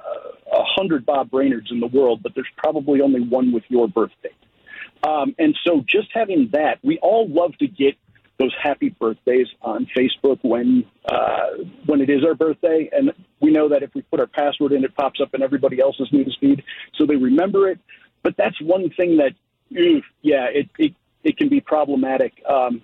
[0.52, 4.12] a hundred Bob Brainerds in the world, but there's probably only one with your birth
[4.22, 4.32] date.
[5.08, 7.96] Um, and so just having that, we all love to get
[8.42, 13.68] those happy birthdays on Facebook when uh, when it is our birthday, and we know
[13.68, 16.62] that if we put our password in, it pops up in everybody else's newsfeed,
[16.96, 17.78] so they remember it.
[18.22, 19.32] But that's one thing that,
[20.22, 22.32] yeah, it, it it can be problematic.
[22.48, 22.82] Um,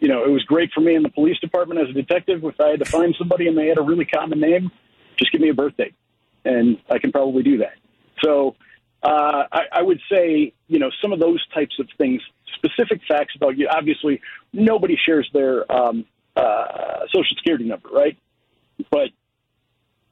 [0.00, 2.42] you know, it was great for me in the police department as a detective.
[2.44, 4.70] If I had to find somebody and they had a really common name,
[5.18, 5.92] just give me a birthday,
[6.44, 7.74] and I can probably do that.
[8.24, 8.56] So
[9.02, 12.20] uh, I, I would say, you know, some of those types of things,
[12.56, 13.68] specific facts about you.
[13.70, 14.20] Obviously,
[14.52, 16.04] nobody shares their um,
[16.36, 18.16] uh, social security number, right?
[18.90, 19.10] But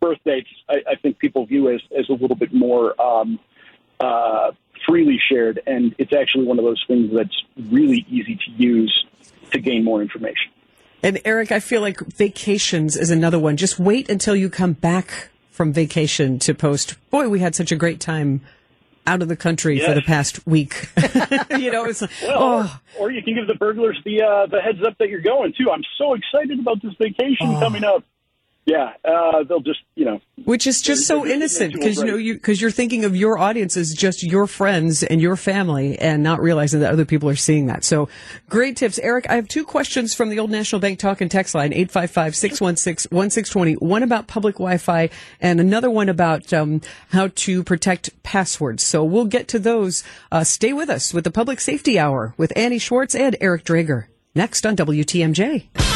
[0.01, 3.39] birth dates, I, I think people view as, as a little bit more um,
[3.99, 4.53] uh,
[4.87, 9.07] freely shared, and it's actually one of those things that's really easy to use
[9.51, 10.51] to gain more information.
[11.03, 13.57] And Eric, I feel like vacations is another one.
[13.57, 16.97] Just wait until you come back from vacation to post.
[17.11, 18.43] Boy, we had such a great time
[19.07, 20.89] out of the country for the past week.
[21.59, 24.61] you know, it's Well, oh, or, or you can give the burglars the uh, the
[24.61, 25.71] heads up that you're going too.
[25.71, 27.61] I'm so excited about this vacation Oh.
[27.61, 28.05] coming up.
[28.67, 32.35] Yeah, uh, they'll just you know which is just so innocent because you know you
[32.35, 36.41] because you're thinking of your audience as just your friends and your family and not
[36.41, 37.85] realizing that other people are seeing that.
[37.85, 38.09] So
[38.49, 39.31] great tips, Eric.
[39.31, 43.81] I have two questions from the old National Bank talk and text line 855-616-1620.
[43.81, 48.83] One about public Wi-Fi and another one about um, how to protect passwords.
[48.83, 50.03] So we'll get to those.
[50.33, 54.07] Uh, stay with us with the Public Safety Hour with Annie Schwartz and Eric Drager
[54.35, 55.96] next on WTMJ.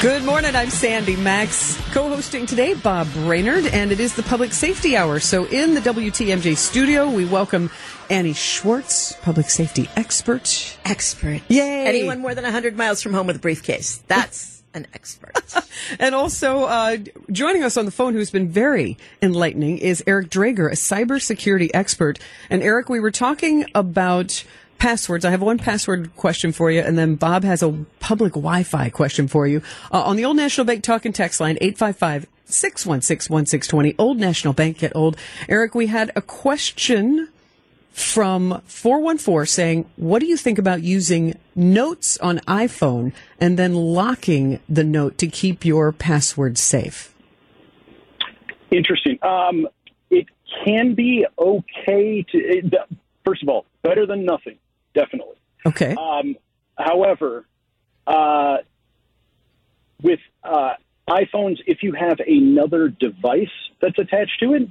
[0.00, 0.56] Good morning.
[0.56, 5.20] I'm Sandy Max, co-hosting today Bob Brainerd, and it is the Public Safety Hour.
[5.20, 7.70] So in the WTMJ studio, we welcome
[8.08, 10.78] Annie Schwartz, public safety expert.
[10.86, 11.42] Expert.
[11.48, 11.86] Yay.
[11.86, 14.02] Anyone more than 100 miles from home with a briefcase.
[14.08, 15.34] That's an expert.
[15.98, 16.98] And also uh,
[17.32, 22.18] joining us on the phone, who's been very enlightening, is Eric Drager, a cybersecurity expert.
[22.48, 24.44] And Eric, we were talking about
[24.80, 25.24] passwords.
[25.24, 29.28] I have one password question for you, and then Bob has a public Wi-Fi question
[29.28, 29.62] for you.
[29.92, 33.94] Uh, on the Old National Bank talk and text line, 855 616 1620.
[33.98, 35.16] Old National Bank, get old.
[35.48, 37.28] Eric, we had a question
[37.92, 44.58] from 414 saying, What do you think about using notes on iPhone and then locking
[44.68, 47.14] the note to keep your password safe?
[48.70, 49.18] interesting.
[49.22, 49.68] Um,
[50.10, 50.26] it
[50.64, 52.70] can be okay to.
[53.24, 54.58] First of all, better than nothing,
[54.94, 55.36] definitely.
[55.66, 55.94] Okay.
[55.94, 56.36] Um,
[56.76, 57.46] however,
[58.06, 58.58] uh,
[60.02, 60.74] with uh,
[61.08, 63.48] iPhones, if you have another device
[63.80, 64.70] that's attached to it,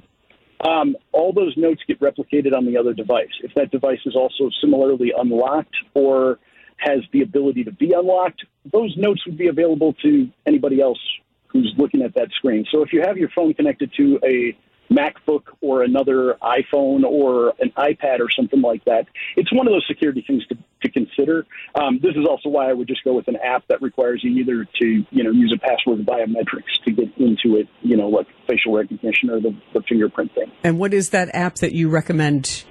[0.66, 3.30] um, all those notes get replicated on the other device.
[3.42, 6.38] If that device is also similarly unlocked or
[6.76, 11.00] has the ability to be unlocked, those notes would be available to anybody else
[11.48, 12.64] who's looking at that screen.
[12.70, 14.56] So if you have your phone connected to a
[14.90, 19.84] MacBook or another iPhone or an iPad or something like that, it's one of those
[19.86, 21.46] security things to, to consider.
[21.74, 24.32] Um, this is also why I would just go with an app that requires you
[24.40, 28.26] either to you know use a password biometrics to get into it, you know, like
[28.48, 30.50] facial recognition or the, the fingerprint thing.
[30.64, 32.64] and what is that app that you recommend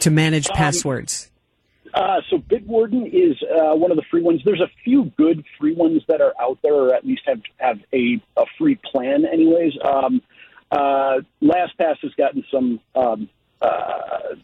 [0.00, 1.30] to manage passwords?
[1.92, 4.40] Uh, so Bitwarden is uh, one of the free ones.
[4.44, 7.78] There's a few good free ones that are out there, or at least have have
[7.92, 9.72] a, a free plan, anyways.
[9.84, 10.22] Um,
[10.70, 13.28] uh, LastPass has gotten some um,
[13.60, 14.34] uh,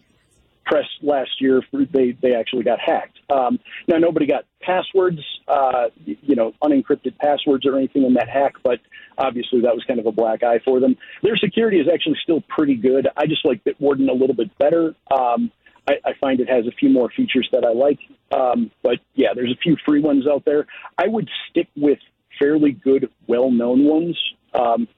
[0.64, 1.62] press last year.
[1.70, 3.18] For, they they actually got hacked.
[3.30, 3.58] Um,
[3.88, 8.80] now nobody got passwords, uh, you know, unencrypted passwords or anything in that hack, but
[9.16, 10.96] obviously that was kind of a black eye for them.
[11.22, 13.08] Their security is actually still pretty good.
[13.16, 14.94] I just like Bitwarden a little bit better.
[15.10, 15.50] Um,
[15.88, 18.00] I, I find it has a few more features that I like.
[18.36, 20.66] Um, but yeah, there's a few free ones out there.
[20.98, 22.00] I would stick with
[22.38, 24.18] fairly good, well-known ones.
[24.52, 24.88] Um,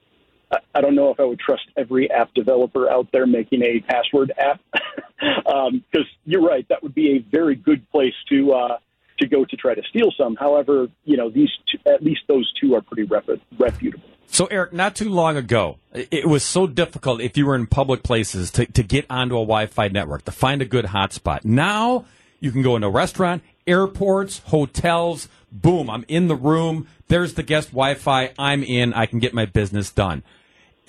[0.51, 4.31] I- don't know if I would trust every app developer out there making a password
[4.37, 4.59] app
[5.19, 6.67] because you're right.
[6.69, 8.77] That would be a very good place to uh,
[9.19, 10.35] to go to try to steal some.
[10.35, 14.03] However, you know these two, at least those two are pretty rep- reputable.
[14.31, 17.67] So, Eric, not too long ago, it it was so difficult if you were in
[17.67, 21.43] public places to, to get onto a Wi Fi network, to find a good hotspot.
[21.43, 22.05] Now,
[22.39, 26.87] you can go into a restaurant, airports, hotels, boom, I'm in the room.
[27.07, 28.31] There's the guest Wi Fi.
[28.37, 28.93] I'm in.
[28.93, 30.23] I can get my business done.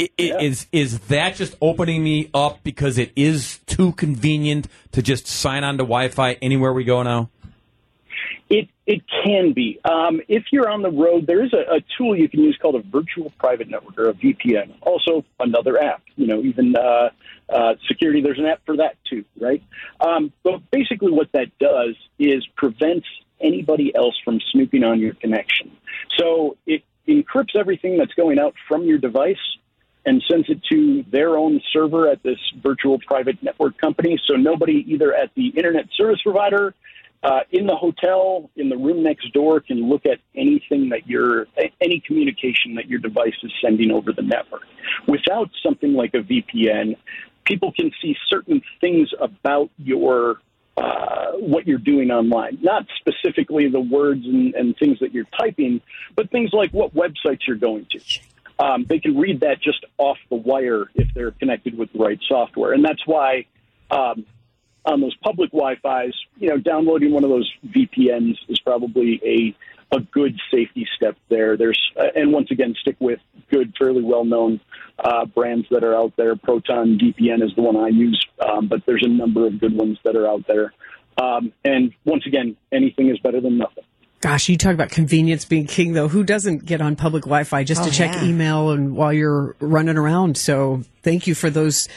[0.00, 5.02] I- i- Is is that just opening me up because it is too convenient to
[5.02, 7.28] just sign on to Wi Fi anywhere we go now?
[8.48, 9.78] It it can be.
[9.84, 12.76] Um, if you're on the road, there is a, a tool you can use called
[12.76, 14.72] a virtual private network or a VPN.
[14.80, 16.02] Also, another app.
[16.16, 17.10] You know, even uh,
[17.48, 18.22] uh, security.
[18.22, 19.62] There's an app for that too, right?
[20.00, 23.06] Um, but basically, what that does is prevents
[23.40, 25.70] anybody else from snooping on your connection.
[26.18, 29.36] So it encrypts everything that's going out from your device
[30.06, 34.18] and sends it to their own server at this virtual private network company.
[34.26, 36.74] So nobody either at the internet service provider,
[37.22, 41.46] uh, in the hotel, in the room next door, can look at anything that your
[41.80, 44.62] any communication that your device is sending over the network.
[45.06, 46.96] Without something like a VPN,
[47.44, 50.40] people can see certain things about your
[50.78, 52.58] uh, what you're doing online.
[52.62, 55.82] Not specifically the words and, and things that you're typing,
[56.16, 58.00] but things like what websites you're going to
[58.60, 62.20] um, they can read that just off the wire if they're connected with the right
[62.28, 62.72] software.
[62.72, 63.46] And that's why
[63.90, 64.26] um,
[64.84, 69.56] on those public Wi-Fi's, you know, downloading one of those VPNs is probably a
[69.92, 71.56] a good safety step there.
[71.56, 73.18] There's uh, and once again, stick with
[73.50, 74.60] good, fairly well-known
[74.98, 76.36] uh, brands that are out there.
[76.36, 79.98] Proton VPN is the one I use, um, but there's a number of good ones
[80.04, 80.72] that are out there.
[81.18, 83.84] Um, and once again, anything is better than nothing.
[84.20, 86.08] Gosh, you talk about convenience being king, though.
[86.08, 88.24] Who doesn't get on public Wi-Fi just Oh, to check yeah.
[88.24, 90.36] email and while you're running around?
[90.36, 91.88] So, thank you for those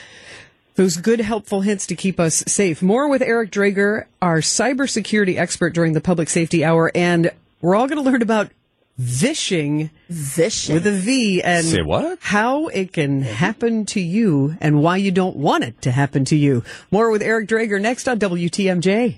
[0.76, 2.82] Those good, helpful hints to keep us safe.
[2.82, 6.92] More with Eric Drager, our cybersecurity expert during the public safety hour.
[6.96, 7.30] And
[7.62, 8.50] we're all going to learn about
[8.98, 12.18] vishing vishing with a V and Say what?
[12.22, 16.36] how it can happen to you and why you don't want it to happen to
[16.36, 16.64] you.
[16.90, 19.18] More with Eric Drager next on WTMJ.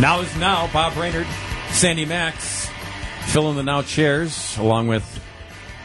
[0.00, 0.70] Now is now.
[0.72, 1.26] Bob Raynard,
[1.70, 2.70] Sandy Max,
[3.26, 5.04] filling the now chairs, along with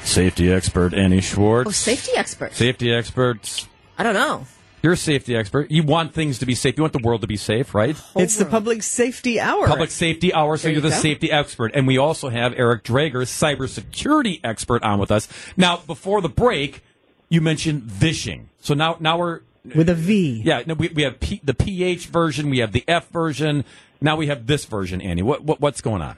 [0.03, 1.67] safety expert Annie Schwartz.
[1.67, 2.53] oh, safety expert.
[2.53, 3.67] Safety experts.
[3.97, 4.45] I don't know.
[4.83, 5.71] You're a safety expert.
[5.71, 6.77] You want things to be safe.
[6.77, 7.95] You want the world to be safe, right?
[8.15, 9.65] It's the public safety hour.
[9.65, 11.01] Public safety hour, so There you're you the go.
[11.01, 11.71] safety expert.
[11.73, 15.27] And we also have Eric Drager, cybersecurity expert, on with us.
[15.57, 16.83] Now, before the break,
[17.29, 18.49] you mentioned vishing.
[18.59, 19.39] So now, now we're
[19.73, 20.41] with a V.
[20.45, 20.61] yeah.
[20.67, 23.63] No, we, we have P, the PH version, we have the F version.
[24.03, 25.01] Now we have this version.
[25.01, 26.17] Annie, what, what what's going on?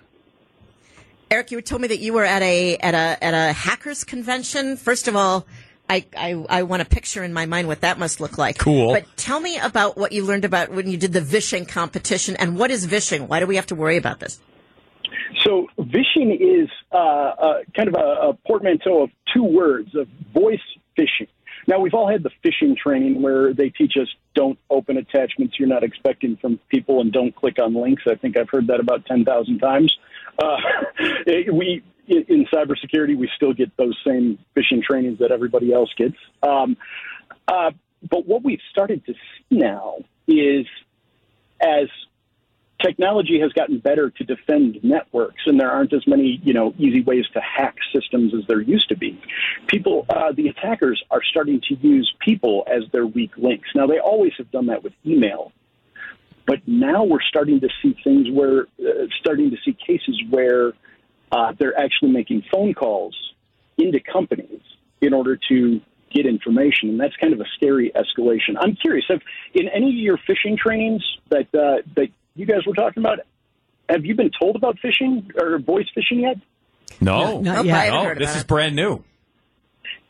[1.30, 4.76] Eric, you told me that you were at a at a at a hackers convention.
[4.76, 5.46] First of all,
[5.88, 8.58] I, I I want a picture in my mind what that must look like.
[8.58, 8.92] Cool.
[8.92, 12.58] But tell me about what you learned about when you did the vishing competition and
[12.58, 13.28] what is vishing?
[13.28, 14.40] Why do we have to worry about this?
[15.44, 20.60] So vishing is uh, uh, kind of a, a portmanteau of two words of voice
[20.98, 21.28] phishing.
[21.68, 25.68] Now we've all had the phishing training where they teach us don't open attachments you're
[25.68, 28.04] not expecting from people and don't click on links.
[28.08, 29.96] I think I've heard that about ten thousand times.
[30.42, 30.58] Uh,
[31.54, 36.18] we in cybersecurity we still get those same phishing trainings that everybody else gets.
[36.44, 36.78] Um,
[37.48, 37.72] uh,
[38.10, 39.98] but what we've started to see now
[40.28, 40.66] is
[41.62, 41.88] as
[42.82, 47.02] technology has gotten better to defend networks, and there aren't as many, you know, easy
[47.02, 49.20] ways to hack systems as there used to be.
[49.68, 53.70] People, uh, the attackers are starting to use people as their weak links.
[53.76, 55.52] Now, they always have done that with email,
[56.46, 60.74] but now we're starting to see things where, uh, starting to see cases where
[61.32, 63.16] uh, they're actually making phone calls
[63.78, 64.62] into companies
[65.02, 65.82] in order to
[66.14, 68.56] get information, and that's kind of a scary escalation.
[68.60, 69.22] I'm curious, have
[69.54, 73.20] in any of your phishing trainings that uh, that you guys were talking about,
[73.90, 76.38] have you been told about phishing or voice phishing yet?
[77.02, 77.90] No, Not yet.
[77.90, 78.48] No, this is it.
[78.48, 79.04] brand new.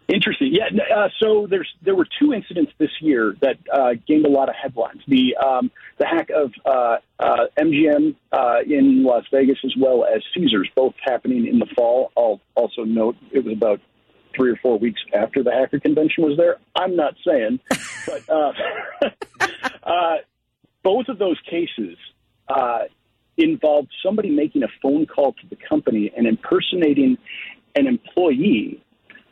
[0.07, 0.53] Interesting.
[0.53, 0.65] Yeah.
[0.95, 4.55] Uh, so there's there were two incidents this year that uh, gained a lot of
[4.55, 5.01] headlines.
[5.07, 10.21] The um, the hack of uh, uh, MGM uh, in Las Vegas as well as
[10.35, 12.11] Caesars, both happening in the fall.
[12.15, 13.81] I'll also note it was about
[14.35, 16.57] three or four weeks after the hacker convention was there.
[16.75, 17.59] I'm not saying,
[18.05, 18.53] but uh,
[19.83, 20.15] uh,
[20.83, 21.97] both of those cases
[22.47, 22.83] uh,
[23.37, 27.17] involved somebody making a phone call to the company and impersonating
[27.75, 28.81] an employee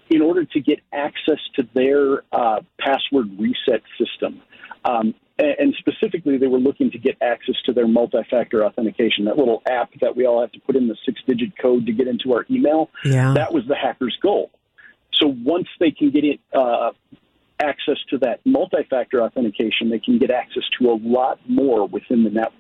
[0.10, 4.42] in order to get access to their uh, password reset system.
[4.86, 9.38] Um, and, specifically, they were looking to get access to their multi factor authentication, that
[9.38, 12.08] little app that we all have to put in the six digit code to get
[12.08, 12.92] into our email.
[13.04, 13.34] Yeah.
[13.34, 14.52] That was the hacker's goal.
[15.20, 16.92] So once they can get it, uh,
[17.60, 22.24] access to that multi factor authentication, they can get access to a lot more within
[22.24, 22.54] the network.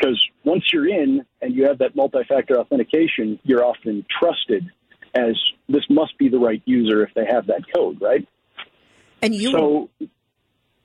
[0.00, 4.64] Because once you're in and you have that multi factor authentication, you're often trusted
[5.14, 5.36] as
[5.68, 8.26] this must be the right user if they have that code, right?
[9.20, 9.90] And you So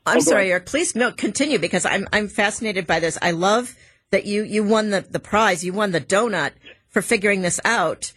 [0.06, 0.52] I'm Oh, sorry.
[0.52, 0.66] Eric.
[0.66, 3.18] Please no continue because I'm I'm fascinated by this.
[3.22, 3.76] I love
[4.12, 5.64] that you you won the the prize.
[5.64, 6.52] You won the donut
[6.90, 8.12] for figuring this out.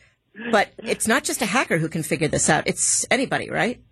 [0.53, 2.69] But it's not just a hacker who can figure this out.
[2.69, 3.83] It's anybody, right?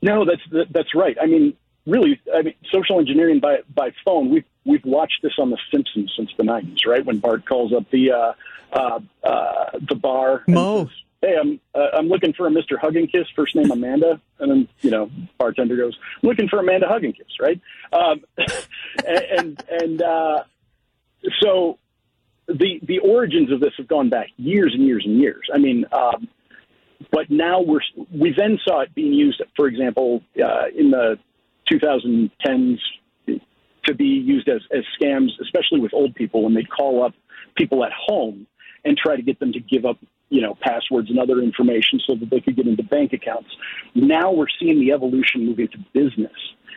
[0.00, 1.16] No, that's that's right.
[1.20, 1.54] I mean,
[1.86, 4.30] really, I mean, social engineering by by phone.
[4.30, 7.04] We've we've watched this on The Simpsons since the '90s, right?
[7.04, 8.32] When Bart calls up the uh,
[8.72, 10.84] uh, uh, the bar, Moe.
[10.84, 12.78] says, Hey, I'm uh, I'm looking for a Mr.
[12.78, 16.60] Hug and Kiss, first name Amanda, and then you know, bartender goes, I'm looking for
[16.60, 17.60] Amanda Hug and Kiss, right?
[17.92, 18.22] Um,
[19.06, 20.44] and and, and uh,
[21.40, 21.78] so
[22.46, 25.48] the the origins of this have gone back years and years and years.
[25.52, 25.86] I mean.
[25.92, 26.28] Um,
[27.12, 27.80] but now we're
[28.12, 31.16] we then saw it being used, for example, uh, in the
[31.70, 32.78] 2010s
[33.88, 37.14] to be used as, as scams, especially with old people when they'd call up
[37.56, 38.46] people at home
[38.84, 39.98] and try to get them to give up,
[40.28, 43.48] you know, passwords and other information so that they could get into bank accounts.
[43.94, 46.36] Now we're seeing the evolution move into business,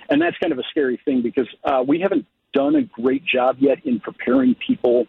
[0.10, 3.58] and that's kind of a scary thing because uh, we haven't done a great job
[3.60, 5.06] yet in preparing people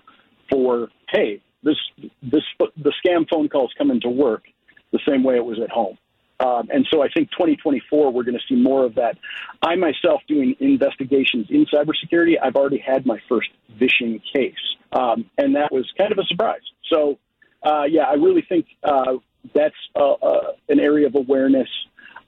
[0.50, 1.76] for, hey, this
[2.22, 2.42] this
[2.76, 4.44] the scam phone calls coming to work
[4.92, 5.96] the same way it was at home.
[6.42, 9.16] Um, and so I think 2024, we're going to see more of that.
[9.62, 14.54] I myself doing investigations in cybersecurity, I've already had my first vishing case.
[14.92, 16.62] Um, and that was kind of a surprise.
[16.90, 17.18] So,
[17.62, 19.14] uh, yeah, I really think uh,
[19.54, 21.68] that's uh, uh, an area of awareness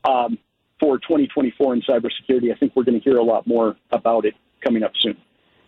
[0.05, 0.39] um,
[0.79, 2.53] for 2024 in cybersecurity.
[2.53, 5.17] I think we're going to hear a lot more about it coming up soon.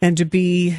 [0.01, 0.77] and to be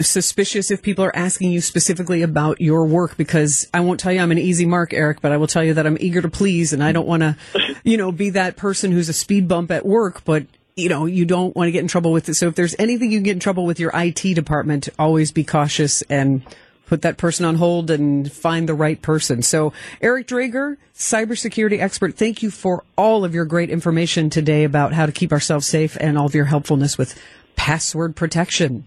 [0.00, 4.20] suspicious if people are asking you specifically about your work because I won't tell you
[4.20, 6.72] I'm an easy mark, Eric, but I will tell you that I'm eager to please
[6.72, 7.36] and I don't want to,
[7.84, 10.46] you know, be that person who's a speed bump at work, but
[10.76, 12.34] you know, you don't want to get in trouble with it.
[12.34, 15.42] So if there's anything you can get in trouble with your IT department, always be
[15.42, 16.42] cautious and
[16.86, 19.42] put that person on hold and find the right person.
[19.42, 24.92] So Eric Drager, cybersecurity expert, thank you for all of your great information today about
[24.92, 27.20] how to keep ourselves safe and all of your helpfulness with
[27.56, 28.84] password protection.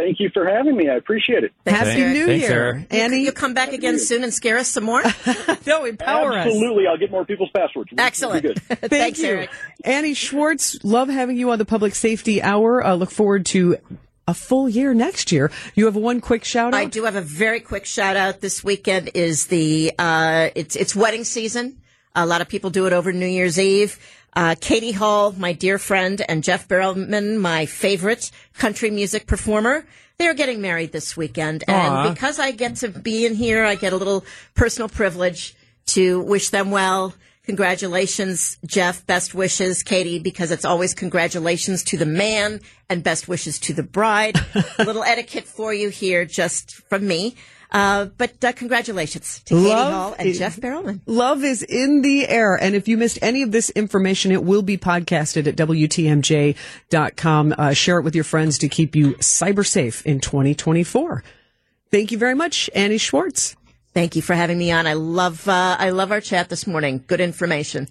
[0.00, 0.88] Thank you for having me.
[0.88, 1.52] I appreciate it.
[1.64, 2.12] Thanks, Happy Eric.
[2.14, 2.62] New Thanks, Year.
[2.62, 2.86] Eric.
[2.90, 5.02] Annie, You come back again soon and scare us some more.
[5.66, 6.46] no, empower us.
[6.46, 6.86] Absolutely.
[6.86, 7.90] I'll get more people's passwords.
[7.92, 8.42] We'll Excellent.
[8.42, 8.62] good.
[8.68, 9.26] Thank Thanks, you.
[9.26, 9.50] Eric.
[9.84, 12.84] Annie Schwartz, love having you on the Public Safety Hour.
[12.86, 13.76] Uh, look forward to
[14.26, 15.50] a full year next year.
[15.74, 16.80] You have one quick shout out?
[16.80, 18.40] I do have a very quick shout out.
[18.40, 21.76] This weekend is the uh, it's it's wedding season.
[22.14, 23.98] A lot of people do it over New Year's Eve.
[24.34, 29.84] Uh, Katie Hall, my dear friend, and Jeff Barrelman, my favorite country music performer.
[30.18, 33.74] They are getting married this weekend, and because I get to be in here, I
[33.74, 34.24] get a little
[34.54, 35.54] personal privilege
[35.86, 37.14] to wish them well.
[37.46, 39.04] Congratulations, Jeff.
[39.06, 43.82] Best wishes, Katie, because it's always congratulations to the man and best wishes to the
[43.82, 44.36] bride.
[44.78, 47.34] a little etiquette for you here, just from me.
[47.72, 51.00] Uh, but uh, congratulations to Katie Love Hall and is- Jeff Barrelman.
[51.06, 52.56] Love is in the air.
[52.56, 57.54] And if you missed any of this information, it will be podcasted at WTMJ.com.
[57.56, 61.22] Uh, share it with your friends to keep you cyber safe in 2024.
[61.90, 63.56] Thank you very much, Annie Schwartz.
[63.92, 64.86] Thank you for having me on.
[64.86, 67.02] I love uh, I love our chat this morning.
[67.08, 67.88] Good information.